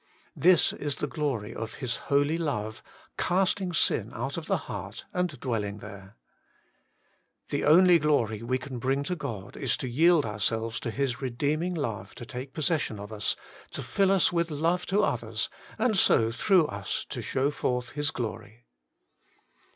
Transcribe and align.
2. 0.33 0.39
This 0.41 0.71
glory 0.71 0.83
is 0.85 0.95
the 0.95 1.05
glory 1.05 1.53
of 1.53 1.73
His 1.75 1.95
holy 2.09 2.39
love, 2.39 2.81
casting 3.19 3.71
sin 3.71 4.11
out 4.15 4.35
of 4.35 4.47
the 4.47 4.57
heart, 4.65 5.05
and 5.13 5.39
dwelling 5.39 5.77
there 5.77 6.15
3. 7.51 7.59
The 7.59 7.65
only 7.67 7.99
glory 7.99 8.41
we 8.41 8.57
can 8.57 8.79
bring 8.79 9.03
to 9.03 9.15
God 9.15 9.55
is 9.55 9.77
to 9.77 9.87
yield 9.87 10.25
ourselves 10.25 10.79
to 10.79 10.89
His 10.89 11.21
redeeming 11.21 11.75
love 11.75 12.15
to 12.15 12.25
take 12.25 12.51
possession 12.51 12.97
of 12.97 13.13
us, 13.13 13.35
to 13.69 13.83
fill 13.83 14.11
us 14.11 14.33
with 14.33 14.49
love 14.49 14.87
to 14.87 15.03
others, 15.03 15.49
and 15.77 15.95
so 15.95 16.31
through 16.31 16.65
us 16.65 17.05
to 17.09 17.21
show 17.21 17.51
forth 17.51 17.91
His 17.91 18.09
glory. 18.09 18.65